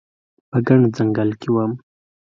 [0.49, 1.71] په ګڼ ځنګل کې وم